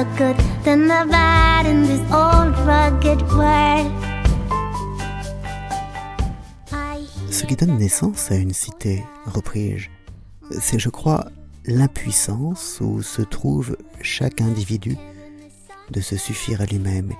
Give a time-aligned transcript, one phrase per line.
[0.00, 3.92] the good than the bad in this old rugged world.
[7.30, 9.90] Ce qui donne naissance à une cité, repris-je,
[10.58, 11.26] c'est, je crois,
[11.66, 14.96] l'impuissance où se trouve chaque individu
[15.90, 17.12] de se suffire à lui-même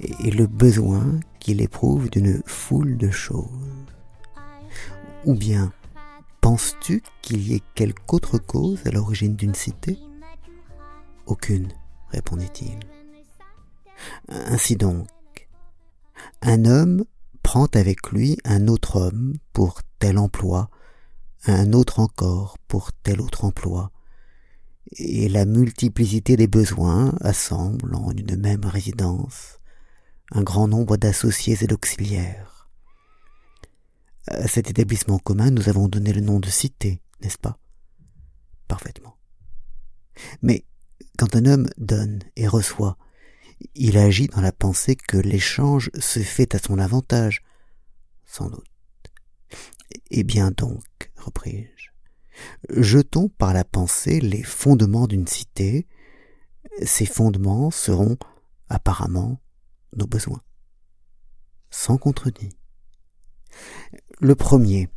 [0.00, 1.04] et le besoin
[1.40, 3.48] qu'il éprouve d'une foule de choses.
[5.24, 5.72] Ou bien,
[6.40, 9.98] penses-tu qu'il y ait quelque autre cause à l'origine d'une cité?
[11.26, 11.68] Aucune,
[12.12, 12.78] répondit-il.
[14.28, 15.08] Ainsi donc,
[16.40, 17.04] un homme
[17.42, 20.70] prend avec lui un autre homme pour tel emploi,
[21.46, 23.90] un autre encore pour tel autre emploi,
[24.92, 29.58] et la multiplicité des besoins assemble en une même résidence
[30.34, 32.70] un grand nombre d'associés et d'auxiliaires.
[34.28, 37.58] À cet établissement commun, nous avons donné le nom de cité, n'est-ce pas?
[38.68, 39.16] Parfaitement.
[40.42, 40.64] Mais
[41.18, 42.96] quand un homme donne et reçoit,
[43.74, 47.42] il agit dans la pensée que l'échange se fait à son avantage,
[48.24, 48.64] sans doute.
[50.10, 51.90] Eh bien donc, repris-je,
[52.70, 55.86] jetons par la pensée les fondements d'une cité,
[56.82, 58.16] ces fondements seront
[58.68, 59.40] apparemment
[59.94, 60.42] nos besoins,
[61.70, 62.56] sans contredit.
[64.20, 64.88] Le premier,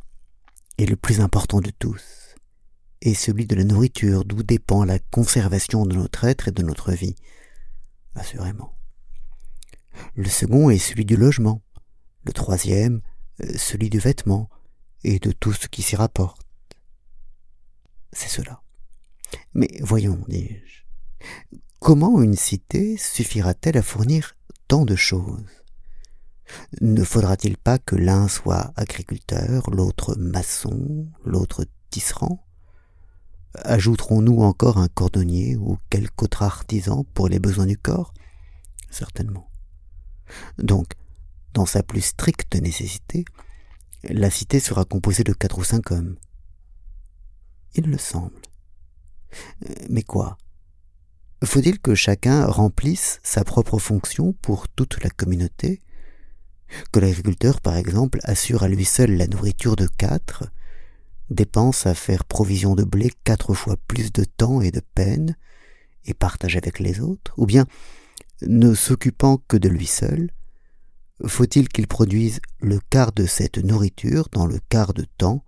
[0.78, 2.25] et le plus important de tous,
[3.06, 6.92] est celui de la nourriture, d'où dépend la conservation de notre être et de notre
[6.92, 7.14] vie,
[8.14, 8.76] assurément.
[10.14, 11.62] Le second est celui du logement,
[12.24, 13.00] le troisième,
[13.42, 14.50] euh, celui du vêtement,
[15.04, 16.42] et de tout ce qui s'y rapporte.
[18.12, 18.62] C'est cela.
[19.54, 20.82] Mais voyons, dis-je,
[21.78, 24.36] comment une cité suffira-t-elle à fournir
[24.68, 25.62] tant de choses?
[26.80, 32.45] Ne faudra-t-il pas que l'un soit agriculteur, l'autre maçon, l'autre tisserand?
[33.64, 38.12] Ajouterons-nous encore un cordonnier ou quelque autre artisan pour les besoins du corps?
[38.90, 39.50] Certainement.
[40.58, 40.92] Donc,
[41.54, 43.24] dans sa plus stricte nécessité,
[44.04, 46.16] la cité sera composée de quatre ou cinq hommes.
[47.74, 48.40] Il le semble.
[49.88, 50.38] Mais quoi?
[51.44, 55.82] Faut-il que chacun remplisse sa propre fonction pour toute la communauté?
[56.92, 60.50] Que l'agriculteur, par exemple, assure à lui seul la nourriture de quatre,
[61.30, 65.36] dépense à faire provision de blé quatre fois plus de temps et de peine,
[66.04, 67.66] et partage avec les autres, ou bien,
[68.42, 70.30] ne s'occupant que de lui seul,
[71.24, 75.44] faut-il qu'il produise le quart de cette nourriture dans le quart de temps?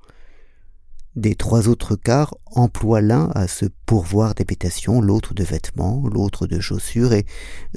[1.15, 6.61] Des trois autres quarts emploient l'un à se pourvoir d'habitations, l'autre de vêtements, l'autre de
[6.61, 7.27] chaussures, et,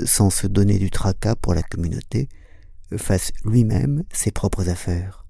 [0.06, 2.30] sans se donner du tracas pour la communauté,
[2.98, 5.21] fasse lui-même ses propres affaires.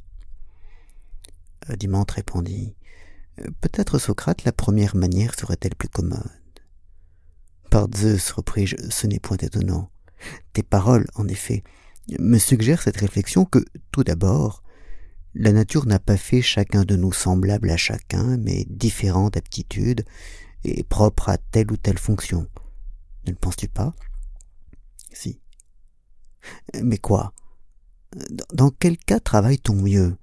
[1.77, 2.75] Dimante répondit
[3.61, 6.29] Peut-être, Socrate, la première manière serait-elle plus commode?
[7.69, 9.89] Par Zeus, repris-je, ce n'est point étonnant.
[10.53, 11.63] Tes paroles, en effet,
[12.19, 14.63] me suggèrent cette réflexion que, tout d'abord,
[15.33, 20.03] la nature n'a pas fait chacun de nous semblable à chacun, mais différent d'aptitude
[20.63, 22.47] et propre à telle ou telle fonction.
[23.25, 23.93] Ne le penses-tu pas?
[25.13, 25.39] Si.
[26.81, 27.33] Mais quoi?
[28.53, 30.17] Dans quel cas travaille-t-on mieux?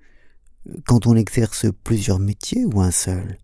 [0.86, 3.38] Quand on exerce plusieurs métiers ou un seul?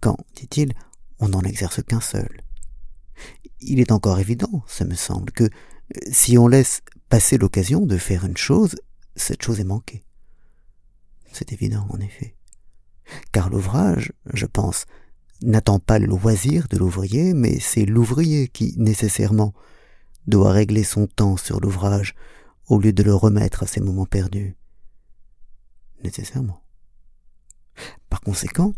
[0.00, 0.72] Quand, dit-il,
[1.18, 2.40] on n'en exerce qu'un seul.
[3.60, 5.48] Il est encore évident, ça me semble, que
[6.10, 8.74] si on laisse passer l'occasion de faire une chose,
[9.14, 10.02] cette chose est manquée.
[11.32, 12.34] C'est évident, en effet.
[13.30, 14.86] Car l'ouvrage, je pense,
[15.42, 19.52] n'attend pas le loisir de l'ouvrier, mais c'est l'ouvrier qui, nécessairement,
[20.26, 22.14] doit régler son temps sur l'ouvrage
[22.68, 24.56] au lieu de le remettre à ses moments perdus.
[26.02, 26.62] Nécessairement.
[28.08, 28.74] Par conséquent,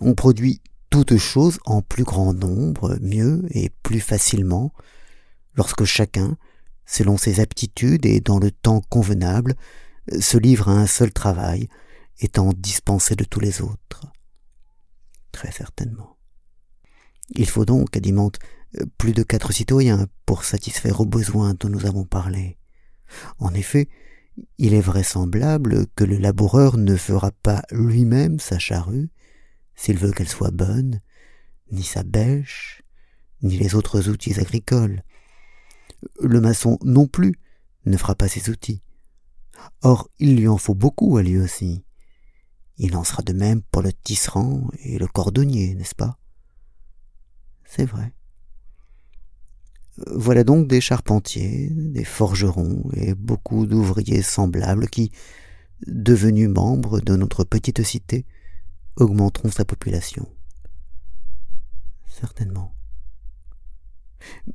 [0.00, 4.72] on produit toutes choses en plus grand nombre, mieux et plus facilement,
[5.54, 6.36] lorsque chacun,
[6.86, 9.54] selon ses aptitudes et dans le temps convenable,
[10.20, 11.68] se livre à un seul travail,
[12.18, 14.06] étant dispensé de tous les autres.
[15.30, 16.18] Très certainement.
[17.30, 18.38] Il faut donc, Adimante,
[18.98, 22.58] plus de quatre citoyens pour satisfaire aux besoins dont nous avons parlé.
[23.38, 23.88] En effet,
[24.58, 29.10] il est vraisemblable que le laboureur ne fera pas lui-même sa charrue,
[29.74, 31.00] s'il veut qu'elle soit bonne,
[31.70, 32.82] ni sa bêche,
[33.42, 35.02] ni les autres outils agricoles,
[36.20, 37.34] le maçon non plus
[37.86, 38.82] ne fera pas ses outils.
[39.82, 41.84] Or, il lui en faut beaucoup à lui aussi.
[42.78, 46.18] Il en sera de même pour le tisserand et le cordonnier, n'est-ce pas?
[47.64, 48.12] C'est vrai.
[50.06, 55.12] Voilà donc des charpentiers, des forgerons et beaucoup d'ouvriers semblables qui,
[55.86, 58.24] devenus membres de notre petite cité,
[58.96, 60.28] augmenteront sa population.
[62.08, 62.74] Certainement.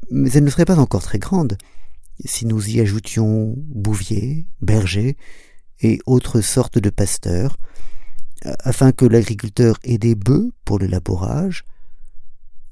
[0.09, 1.57] Mais elle ne serait pas encore très grande
[2.25, 5.17] si nous y ajoutions bouviers, bergers
[5.81, 7.57] et autres sortes de pasteurs,
[8.59, 11.63] afin que l'agriculteur ait des bœufs pour le labourage,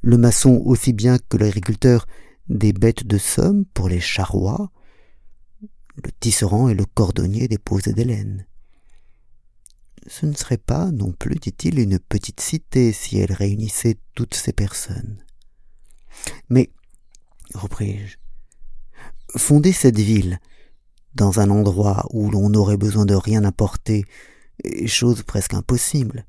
[0.01, 2.07] le maçon aussi bien que l'agriculteur
[2.49, 4.71] des bêtes de somme pour les charrois,
[6.03, 8.45] le tisserand et le cordonnier des laines.
[10.07, 14.53] Ce ne serait pas, non plus, dit-il, une petite cité si elle réunissait toutes ces
[14.53, 15.23] personnes.
[16.49, 16.69] Mais,
[17.53, 18.17] repris-je,
[19.35, 20.39] fonder cette ville,
[21.15, 24.05] dans un endroit où l'on n'aurait besoin de rien importer,
[24.63, 26.25] est chose presque impossible.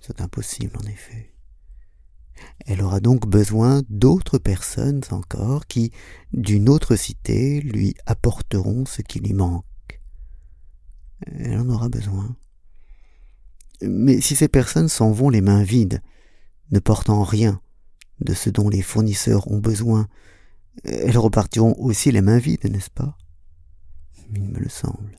[0.00, 1.32] C'est impossible, en effet.
[2.66, 5.92] Elle aura donc besoin d'autres personnes encore qui,
[6.32, 9.64] d'une autre cité, lui apporteront ce qui lui manque.
[11.26, 12.36] Elle en aura besoin.
[13.82, 16.02] Mais si ces personnes s'en vont les mains vides,
[16.70, 17.60] ne portant rien
[18.20, 20.08] de ce dont les fournisseurs ont besoin,
[20.84, 23.16] elles repartiront aussi les mains vides, n'est-ce pas?
[24.34, 25.18] Il me le semble.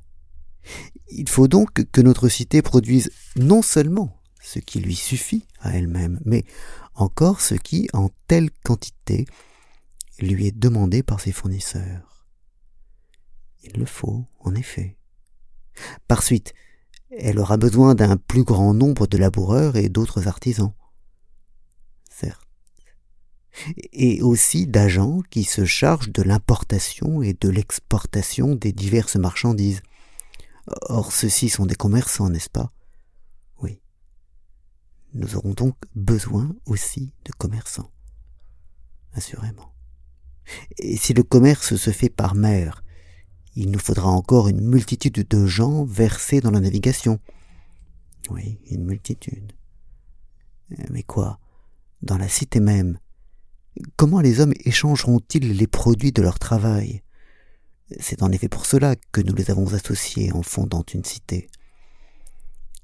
[1.10, 6.20] Il faut donc que notre cité produise non seulement ce qui lui suffit à elle-même,
[6.26, 6.46] mais
[7.02, 9.26] encore ce qui, en telle quantité,
[10.20, 12.28] lui est demandé par ses fournisseurs.
[13.64, 14.98] Il le faut, en effet.
[16.08, 16.54] Par suite,
[17.18, 20.74] elle aura besoin d'un plus grand nombre de laboureurs et d'autres artisans.
[22.10, 22.48] Certes.
[23.92, 29.82] Et aussi d'agents qui se chargent de l'importation et de l'exportation des diverses marchandises.
[30.84, 32.72] Or, ceux-ci sont des commerçants, n'est-ce pas?
[35.14, 37.90] Nous aurons donc besoin aussi de commerçants.
[39.14, 39.74] Assurément.
[40.78, 42.84] Et si le commerce se fait par mer,
[43.56, 47.20] il nous faudra encore une multitude de gens versés dans la navigation.
[48.30, 49.54] Oui, une multitude.
[50.90, 51.40] Mais quoi?
[52.02, 53.00] Dans la cité même
[53.96, 57.02] Comment les hommes échangeront-ils les produits de leur travail?
[58.00, 61.50] C'est en effet pour cela que nous les avons associés en fondant une cité.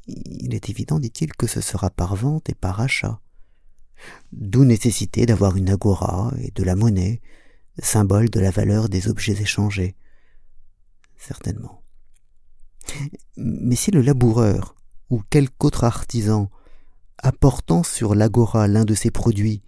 [0.08, 3.20] Il est évident, dit-il, que ce sera par vente et par achat.
[4.32, 7.22] D'où nécessité d'avoir une agora et de la monnaie,
[7.80, 9.96] symbole de la valeur des objets échangés.
[11.18, 11.82] Certainement.
[13.38, 14.76] Mais si le laboureur
[15.10, 16.50] ou quelque autre artisan,
[17.18, 19.64] apportant sur l'agora l'un de ses produits,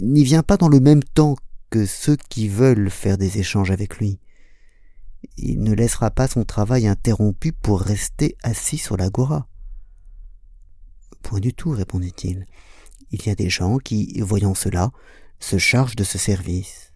[0.00, 1.36] n'y vient pas dans le même temps
[1.70, 4.18] que ceux qui veulent faire des échanges avec lui,
[5.36, 9.46] il ne laissera pas son travail interrompu pour rester assis sur l'agora.
[11.22, 12.46] Point du tout, répondit-il.
[13.10, 14.90] Il y a des gens qui, voyant cela,
[15.40, 16.92] se chargent de ce service.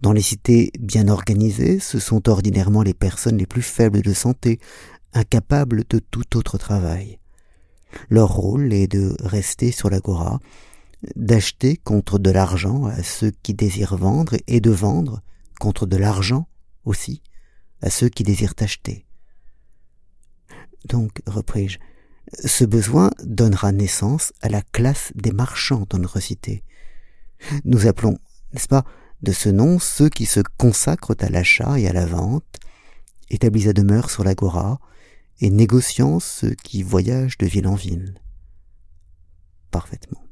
[0.00, 4.58] Dans les cités bien organisées, ce sont ordinairement les personnes les plus faibles de santé,
[5.12, 7.18] incapables de tout autre travail.
[8.08, 10.40] Leur rôle est de rester sur l'agora,
[11.16, 15.20] d'acheter contre de l'argent à ceux qui désirent vendre et de vendre
[15.60, 16.48] contre de l'argent
[16.84, 17.22] aussi
[17.84, 19.04] à ceux qui désirent acheter.
[20.86, 21.78] Donc, repris-je,
[22.44, 26.64] ce besoin donnera naissance à la classe des marchands dans notre cité.
[27.64, 28.18] Nous appelons,
[28.52, 28.84] n'est-ce pas,
[29.22, 32.58] de ce nom ceux qui se consacrent à l'achat et à la vente,
[33.28, 34.80] établis à demeure sur l'agora,
[35.40, 38.14] et négociant ceux qui voyagent de ville en ville.
[39.70, 40.24] Parfaitement.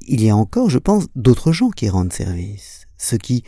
[0.00, 3.44] Il y a encore, je pense, d'autres gens qui rendent service, ceux qui,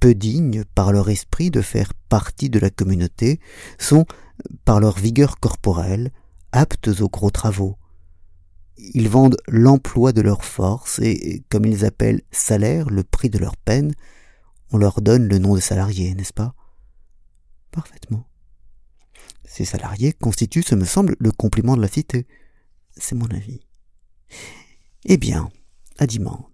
[0.00, 3.40] peu dignes par leur esprit de faire partie de la communauté,
[3.78, 4.06] sont,
[4.64, 6.12] par leur vigueur corporelle,
[6.52, 7.76] aptes aux gros travaux.
[8.76, 13.56] Ils vendent l'emploi de leur force et, comme ils appellent salaire le prix de leur
[13.56, 13.92] peine,
[14.70, 16.54] on leur donne le nom de salariés, n'est-ce pas?
[17.70, 18.26] Parfaitement.
[19.44, 22.26] Ces salariés constituent, ce me semble, le compliment de la cité.
[22.96, 23.60] C'est mon avis.
[25.04, 25.50] Eh bien,
[25.98, 26.51] à dimanche.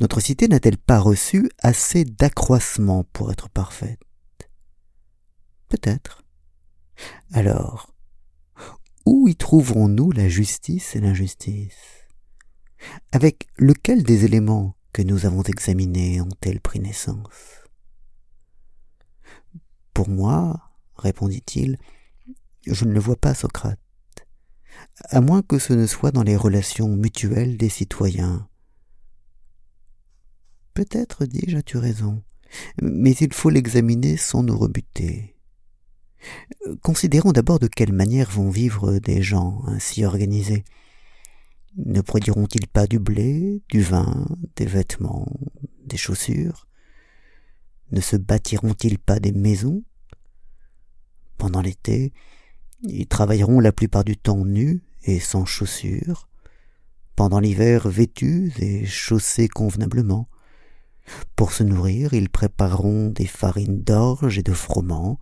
[0.00, 4.00] Notre cité n'a-t-elle pas reçu assez d'accroissement pour être parfaite?
[5.68, 6.22] Peut-être.
[7.32, 7.94] Alors,
[9.06, 12.06] où y trouverons-nous la justice et l'injustice?
[13.12, 17.62] Avec lequel des éléments que nous avons examinés ont-elles pris naissance?
[19.94, 21.78] Pour moi, répondit-il,
[22.66, 23.78] je ne le vois pas, Socrate,
[25.08, 28.48] à moins que ce ne soit dans les relations mutuelles des citoyens
[30.74, 32.22] Peut-être, dis-je, as-tu raison,
[32.80, 35.36] mais il faut l'examiner sans nous rebuter.
[36.82, 40.64] Considérons d'abord de quelle manière vont vivre des gens ainsi organisés.
[41.76, 44.26] Ne produiront-ils pas du blé, du vin,
[44.56, 45.26] des vêtements,
[45.84, 46.66] des chaussures?
[47.90, 49.82] Ne se bâtiront-ils pas des maisons?
[51.38, 52.12] Pendant l'été,
[52.82, 56.28] ils travailleront la plupart du temps nus et sans chaussures,
[57.16, 60.28] pendant l'hiver vêtus et chaussés convenablement.
[61.36, 65.18] Pour se nourrir, ils prépareront des farines d'orge et de froment,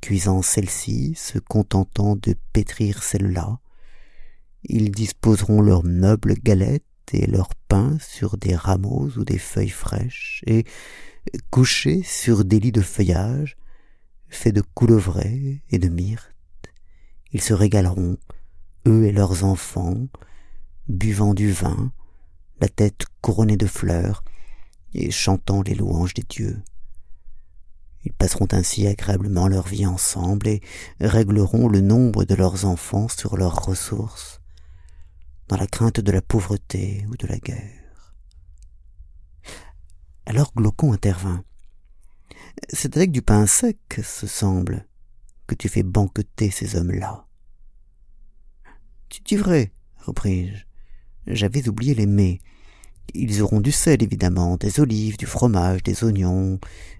[0.00, 3.58] cuisant celles-ci, se contentant de pétrir celles-là.
[4.64, 10.42] Ils disposeront leurs meubles galettes et leur pain sur des rameaux ou des feuilles fraîches,
[10.46, 10.64] et,
[11.50, 13.56] couchés sur des lits de feuillage,
[14.28, 16.34] faits de coulevrais et de myrte,
[17.32, 18.16] ils se régaleront,
[18.86, 20.08] eux et leurs enfants,
[20.88, 21.92] buvant du vin,
[22.60, 24.24] la tête couronnée de fleurs,
[24.94, 26.62] et chantant les louanges des dieux.
[28.04, 30.62] Ils passeront ainsi agréablement leur vie ensemble et
[31.00, 34.40] régleront le nombre de leurs enfants sur leurs ressources,
[35.48, 38.14] dans la crainte de la pauvreté ou de la guerre.
[40.26, 41.44] Alors Glaucon intervint.
[42.70, 44.86] C'est avec du pain sec, ce semble,
[45.46, 47.26] que tu fais banqueter ces hommes-là.
[49.08, 50.64] Tu dis vrai, repris-je.
[51.26, 52.40] J'avais oublié les mets.
[53.14, 56.58] Ils auront du sel, évidemment, des olives, du fromage, des oignons,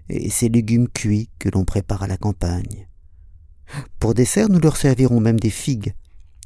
[0.09, 2.87] et ces légumes cuits que l'on prépare à la campagne.
[3.99, 5.93] Pour dessert, nous leur servirons même des figues,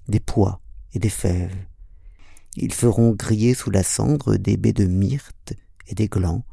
[0.08, 0.60] des pois
[0.94, 1.56] et des fèves.
[2.56, 5.54] Ils feront griller sous la cendre des baies de myrte
[5.88, 6.46] et des glands,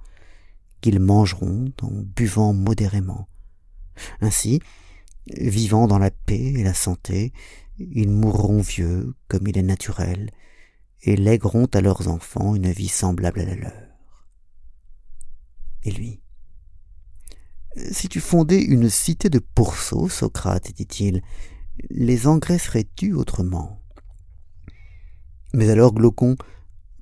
[0.80, 3.28] qu'ils mangeront en buvant modérément.
[4.20, 4.60] Ainsi,
[5.26, 7.32] vivant dans la paix et la santé,
[7.78, 10.30] ils mourront vieux, comme il est naturel,
[11.02, 13.73] et lègueront à leurs enfants une vie semblable à la leur.
[15.83, 16.21] Et lui
[17.92, 21.23] Si tu fondais une cité de pourceaux, Socrate, dit-il,
[21.88, 23.83] les engraisserais-tu autrement?
[25.54, 26.37] Mais alors, Glaucon,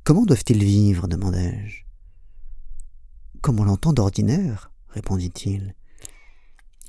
[0.05, 1.09] comment doivent-ils vivre?
[1.09, 1.83] demandai-je.
[3.41, 5.75] Comme on l'entend d'ordinaire, répondit-il.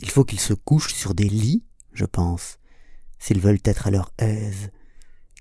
[0.02, 2.60] Il faut qu'ils se couchent sur des lits, je pense,
[3.20, 4.72] s'ils veulent être à leur aise,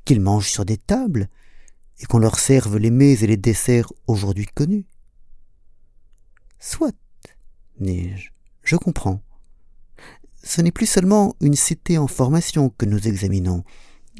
[0.05, 1.29] qu'ils mangent sur des tables,
[2.01, 4.87] et qu'on leur serve les mets et les desserts aujourd'hui connus.
[6.59, 6.95] Soit,
[7.81, 8.31] dis-je,
[8.63, 9.23] je comprends.
[10.43, 13.65] Ce n'est plus seulement une cité en formation que nous examinons,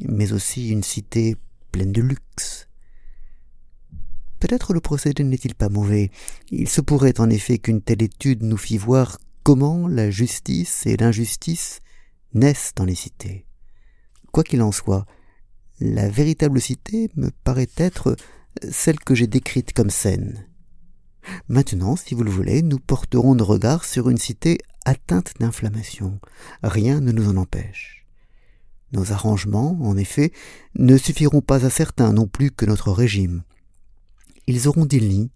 [0.01, 1.35] mais aussi une cité
[1.71, 2.67] pleine de luxe.
[4.39, 6.11] Peut-être le procédé n'est-il pas mauvais.
[6.49, 10.95] Il se pourrait en effet qu'une telle étude nous fît voir comment la justice et
[10.95, 11.81] l'injustice
[12.33, 13.45] naissent dans les cités.
[14.31, 15.05] Quoi qu'il en soit,
[15.79, 18.15] la véritable cité me paraît être
[18.69, 20.45] celle que j'ai décrite comme saine.
[21.47, 26.19] Maintenant, si vous le voulez, nous porterons nos regards sur une cité atteinte d'inflammation.
[26.63, 28.05] Rien ne nous en empêche.
[28.91, 30.31] Nos arrangements, en effet,
[30.75, 33.43] ne suffiront pas à certains non plus que notre régime.
[34.47, 35.31] Ils auront des lits,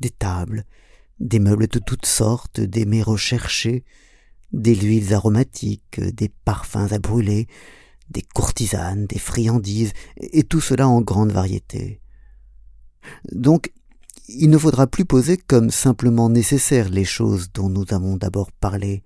[0.00, 0.64] des tables,
[1.18, 3.84] des meubles de toutes sortes, des mets recherchés,
[4.52, 7.46] des huiles aromatiques, des parfums à brûler,
[8.10, 12.00] des courtisanes, des friandises, et tout cela en grande variété.
[13.32, 13.72] Donc,
[14.28, 19.02] il ne faudra plus poser comme simplement nécessaires les choses dont nous avons d'abord parlé,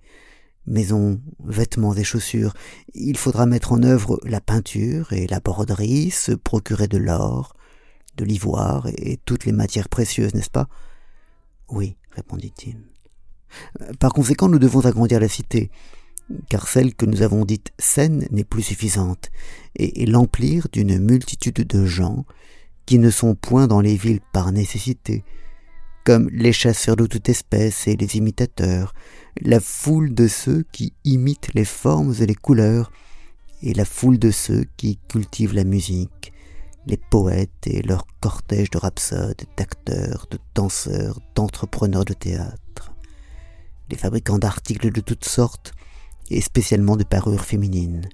[0.67, 2.53] maisons, vêtements et chaussures.
[2.93, 7.55] Il faudra mettre en œuvre la peinture et la broderie, se procurer de l'or,
[8.17, 10.67] de l'ivoire et toutes les matières précieuses, n'est-ce pas?
[11.69, 12.77] Oui, répondit-il.
[13.99, 15.71] Par conséquent, nous devons agrandir la cité,
[16.49, 19.31] car celle que nous avons dite saine n'est plus suffisante,
[19.75, 22.25] et, l'emplir d'une multitude de gens
[22.85, 25.23] qui ne sont point dans les villes par nécessité,
[26.03, 28.93] comme les chasseurs de toute espèce et les imitateurs,
[29.41, 32.91] la foule de ceux qui imitent les formes et les couleurs,
[33.61, 36.31] et la foule de ceux qui cultivent la musique,
[36.85, 42.93] les poètes et leur cortège de rhapsodes, d'acteurs, de danseurs, d'entrepreneurs de théâtre,
[43.89, 45.73] les fabricants d'articles de toutes sortes,
[46.29, 48.09] et spécialement de parures féminines.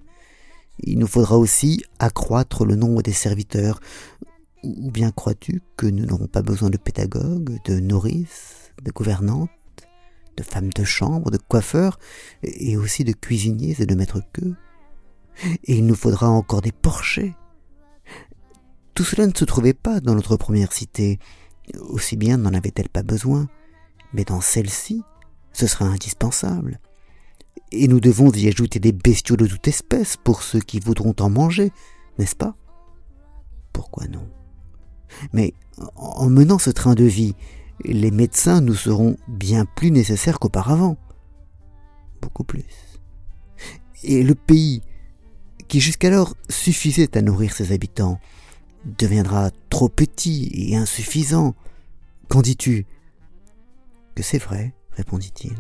[0.80, 3.80] Il nous faudra aussi accroître le nombre des serviteurs,
[4.64, 9.50] ou bien crois-tu que nous n'aurons pas besoin de pédagogues, de nourrices, de gouvernantes,
[10.38, 12.00] de femmes de chambre, de coiffeurs,
[12.44, 14.56] et aussi de cuisiniers et de maîtres queux?
[15.66, 17.36] Et il nous faudra encore des porchers.
[18.94, 21.20] Tout cela ne se trouvait pas dans notre première cité,
[21.80, 23.48] aussi bien n'en avait-elle pas besoin,
[24.14, 25.04] mais dans celle-ci,
[25.54, 26.80] ce sera indispensable.
[27.72, 31.30] Et nous devons y ajouter des bestiaux de toute espèce pour ceux qui voudront en
[31.30, 31.72] manger,
[32.18, 32.56] n'est-ce pas?
[33.72, 34.28] Pourquoi non?
[35.34, 35.54] Mais
[35.96, 37.36] en menant ce train de vie,
[37.84, 40.98] les médecins nous seront bien plus nécessaires qu'auparavant.
[42.22, 42.66] Beaucoup plus.
[44.04, 44.82] Et le pays,
[45.68, 48.20] qui jusqu'alors suffisait à nourrir ses habitants,
[48.86, 51.56] deviendra trop petit et insuffisant.
[52.28, 52.86] Qu'en dis-tu?
[54.16, 55.56] Que c'est vrai, répondit-il.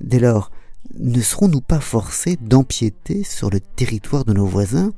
[0.00, 0.50] Dès lors,
[0.92, 4.92] ne serons-nous pas forcés d'empiéter sur le territoire de nos voisins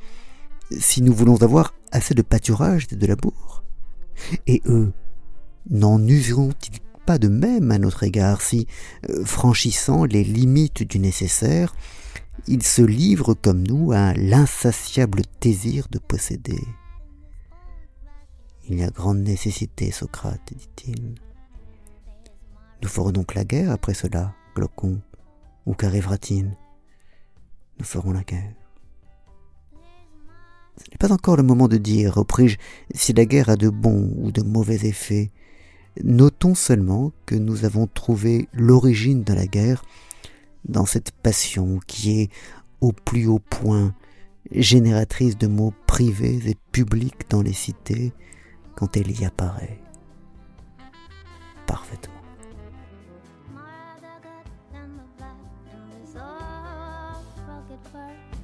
[0.71, 3.64] si nous voulons avoir assez de pâturage et de labour?
[4.47, 4.93] Et eux,
[5.71, 8.66] n'en useront-ils pas de même à notre égard si,
[9.09, 11.75] euh, franchissant les limites du nécessaire,
[12.49, 16.61] ils se livrent comme nous à l'insatiable désir de posséder?
[18.69, 21.14] Il y a grande nécessité, Socrate, dit-il.
[22.83, 25.00] Nous ferons donc la guerre après cela, Glaucon,
[25.66, 26.56] ou qu'arrivera-t-il
[27.78, 28.54] Nous ferons la guerre.
[30.78, 32.58] Ce n'est pas encore le moment de dire, repris-je,
[32.94, 35.30] si la guerre a de bons ou de mauvais effets.
[36.04, 39.82] Notons seulement que nous avons trouvé l'origine de la guerre
[40.66, 42.30] dans cette passion qui est
[42.80, 43.94] au plus haut point
[44.50, 48.12] génératrice de mots privés et publics dans les cités
[48.75, 49.80] quand elle y apparaît.
[51.66, 52.15] Parfaitement.
[57.97, 58.36] over.